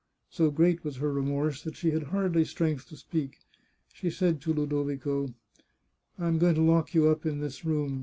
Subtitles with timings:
[0.31, 3.37] So great was her remorse that she had hardly strength to speak.
[3.93, 5.31] She said to Ludovico:"
[6.17, 7.99] I am going to lock you up in this room.